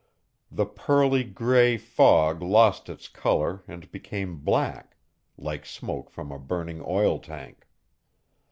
The 0.51 0.65
pearly 0.65 1.23
gray 1.23 1.77
fog 1.77 2.41
lost 2.41 2.89
its 2.89 3.07
color 3.07 3.61
and 3.67 3.91
became 3.91 4.37
black, 4.37 4.97
like 5.37 5.63
smoke 5.63 6.09
from 6.09 6.31
a 6.31 6.39
burning 6.39 6.81
oil 6.83 7.19
tank. 7.19 7.67